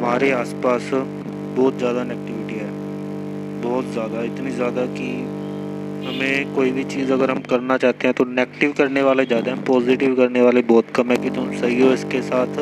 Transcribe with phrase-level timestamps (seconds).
[0.00, 2.68] हमारे आसपास बहुत ज़्यादा नेगेटिविटी है।
[3.62, 5.08] बहुत ज़्यादा, इतनी ज़्यादा कि
[6.06, 9.64] हमें कोई भी चीज़ अगर हम करना चाहते हैं तो नेगेटिव करने वाले ज़्यादा हैं
[9.64, 12.58] पॉजिटिव करने वाले बहुत कम है कि तुम सही हो इसके साथ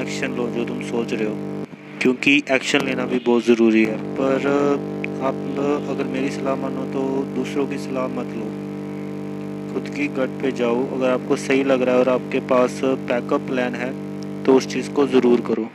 [0.00, 1.64] एक्शन लो जो तुम सोच रहे हो।
[2.02, 4.46] क्योंकि एक्शन लेना भी बहुत ज़रूरी है। पर
[5.22, 5.40] आप
[5.90, 7.06] अगर मेरी सलाह मानो तो
[7.36, 8.50] दूसरों की सलाह मत लो।
[9.72, 13.48] खुद की गट पे जाओ। अगर आपको सही लग रहा है और आपके पास बैकअप
[13.48, 13.90] प्लान है
[14.44, 15.68] तो उस चीज़ को ज़रूर करो।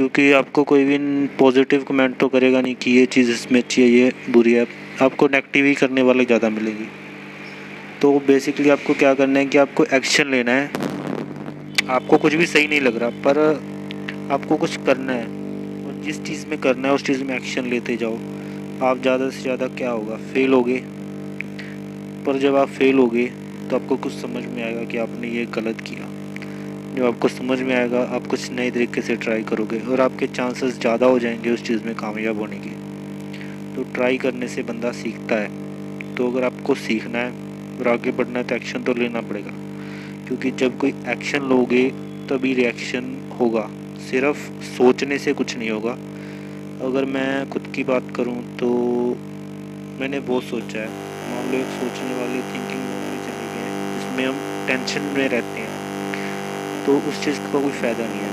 [0.00, 0.96] क्योंकि आपको कोई भी
[1.38, 4.66] पॉजिटिव कमेंट तो करेगा नहीं कि ये चीज़ इसमें अच्छी है, ये बुरी है।
[5.02, 6.86] आपको नेगेटिव ही करने वाले ज़्यादा मिलेंगी।
[8.02, 10.70] तो बेसिकली आपको क्या करना है कि आपको एक्शन लेना है।
[11.88, 13.38] आपको कुछ भी सही नहीं लग रहा, पर
[14.30, 15.26] आपको कुछ करना है।
[15.86, 18.14] और जिस चीज़ में करना है, उस चीज़ में एक्शन लेते जाओ।
[18.82, 20.16] आप ज़्यादा से ज़्यादा क्या होगा?
[20.32, 20.78] फेल होगे।
[22.26, 23.26] पर जब आप फेल होगे
[23.70, 26.08] तो आपको कुछ समझ में आएगा कि आपने ये गलत किया।
[26.96, 30.78] जब आपको समझ में आएगा, आप कुछ नए तरीके से ट्राई करोगे और आपके चांसेस
[30.80, 32.70] ज़्यादा हो जाएँगे उस चीज़ में कामयाब होने के।
[33.76, 37.30] तो ट्राई करने से बंदा सीखता है। तो अगर आपको सीखना है
[37.78, 39.52] और आगे बढ़ना है तो एक्शन तो लेना पड़ेगा।
[40.26, 41.88] क्योंकि जब कोई एक्शन लोगे,
[42.30, 43.68] तभी रिएक्शन होगा।
[44.10, 45.92] सिर्फ़ सोचने से कुछ नहीं होगा।
[46.86, 48.68] अगर मैं खुद की बात करूँ तो
[50.00, 50.88] मैंने बहुत सोचा है।
[51.30, 55.69] मान लो एक सोचने वाली थिंकिंग में चले गए जिसमें हम टेंशन में रहते हैं।
[56.90, 58.30] तो उस चीज़ का कोई फ़ायदा नहीं है।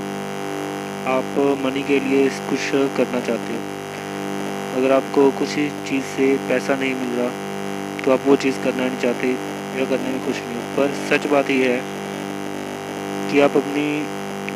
[1.08, 5.48] आप मनी के लिए कुछ करना चाहते हो। अगर आपको कुछ
[5.88, 9.28] चीज़ से पैसा नहीं मिल रहा तो आप वो चीज़ करना नहीं चाहते
[9.78, 13.86] या करने में कुछ नहीं पर सच बात यह है कि आप अपनी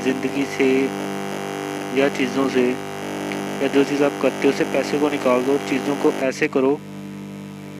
[0.05, 0.67] ज़िंदगी से
[2.01, 2.65] या चीज़ों से
[3.63, 6.79] या जो चीज़ आप करते हो उसे पैसे को निकाल दो, चीज़ों को ऐसे करो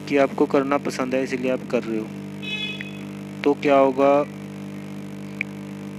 [0.07, 2.07] कि आपको करना पसंद है, इसीलिए आप कर रहे हो।
[3.43, 4.13] तो क्या होगा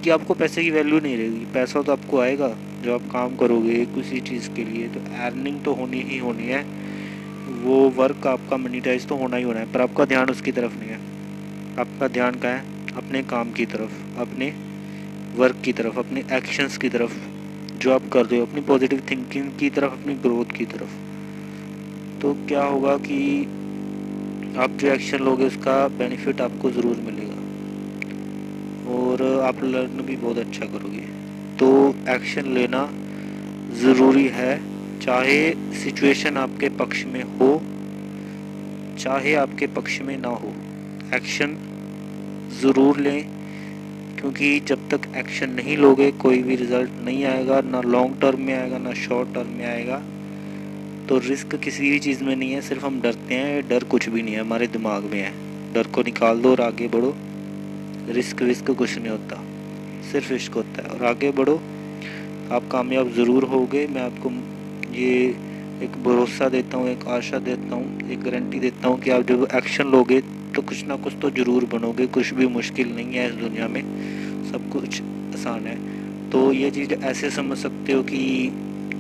[0.05, 2.49] कि आपको पैसे की वैल्यू नहीं रहेगी। पैसा तो आपको आएगा
[2.85, 6.63] जब आप काम करोगे किसी चीज़ के लिए। तो अर्निंग तो होनी ही होनी है।
[7.63, 10.89] वो वर्क आपका मनीटाइज तो होना ही होना है, पर आपका ध्यान उसकी तरफ़ नहीं
[10.89, 11.01] है।
[11.79, 12.65] आपका ध्यान क्या है?
[12.97, 14.55] अपने काम की तरफ़, अपने
[15.37, 17.13] वर्क की तरफ़, अपने एक्शंस की तरफ़,
[17.79, 20.95] जो आप कर रहे हो, अपनी पॉजिटिव थिंकिंग की तरफ़, अपनी ग्रोथ की तरफ़।
[22.21, 23.45] तो क्या होगा कि
[24.57, 27.44] आप जो एक्शन लोगे, उसका बेनिफिट आपको ज़रूर मिलेगा।
[28.87, 31.07] और आप लर्न भी बहुत अच्छा करोगे।
[31.59, 32.89] तो एक्शन लेना
[33.75, 34.61] ज़रूरी है,
[35.01, 37.63] चाहे सिचुएशन आपके पक्ष में हो,
[38.99, 40.53] चाहे आपके पक्ष में ना हो।
[41.15, 41.57] एक्शन
[42.61, 43.25] ज़रूर लें,
[44.21, 48.55] क्योंकि जब तक एक्शन नहीं लोगे, कोई भी रिज़ल्ट नहीं आएगा, ना लॉन्ग टर्म में
[48.55, 50.03] आएगा, ना शॉर्ट टर्म में आएगा।
[51.09, 54.23] तो रिस्क किसी भी चीज़ में नहीं है, सिर्फ़ हम डरते हैं, डर कुछ भी
[54.23, 55.33] नहीं है, हमारे दिमाग में है।
[55.73, 57.17] डर को निकाल दो और आगे बढ़ो।
[58.09, 59.45] रिस्क विस्क कुछ नहीं होता।
[60.13, 61.61] सिर्फ़ इश्क होता है। और आगे बढ़ो।
[62.53, 64.31] आप कामयाब ज़रूर होगे। मैं आपको
[64.95, 65.37] ये
[65.83, 69.49] एक भरोसा देता हूँ, एक आशा देता हूँ, एक गारंटी देता हूँ कि आप जब
[69.55, 70.21] एक्शन लोगे
[70.55, 73.83] तो कुछ ना कुछ तो ज़रूर बनोगे। कुछ भी मुश्किल नहीं है इस दुनिया में।
[74.53, 75.77] सब कुछ आसान है।
[76.31, 78.53] तो ये चीज़ ऐसे समझ सकते हो कि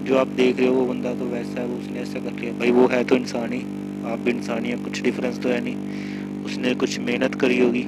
[0.06, 2.52] जो आप देख रहे हो, वो बंदा तो वैसा है वो उसने ऐसा कर लिया।
[2.52, 3.60] भाई, वो है तो इंसान ही।
[4.06, 5.76] आप भी इंसान ही हैं। कुछ डिफरेंस तो है नहीं।
[6.44, 7.86] उसने कुछ मेहनत करी होगी।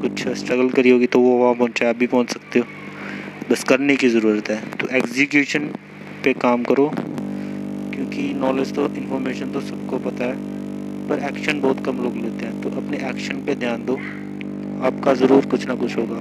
[0.00, 2.64] कुछ स्ट्रगल करी होगी तो वो वहाँ पहुँचे, आप भी पहुँच सकते हो।
[3.50, 5.66] बस करने की ज़रूरत है। तो एग्जीक्यूशन
[6.24, 6.90] पे काम करो,
[7.94, 10.36] क्योंकि नॉलेज तो इन्फॉर्मेशन तो सबको पता है,
[11.08, 13.96] पर एक्शन बहुत कम लोग लेते हैं। तो अपने एक्शन पे ध्यान दो।
[14.86, 16.20] आपका ज़रूर कुछ ना कुछ होगा।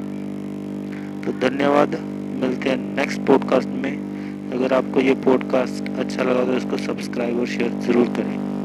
[1.23, 1.95] तो धन्यवाद।
[2.41, 7.47] मिलते हैं नेक्स्ट पॉडकास्ट में। अगर आपको ये पॉडकास्ट अच्छा लगा तो इसको सब्सक्राइब और
[7.47, 8.56] शेयर ज़रूर करें।